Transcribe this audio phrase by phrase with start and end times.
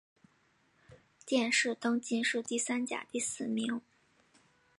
[1.27, 3.83] 殿试登进士第三甲第四名。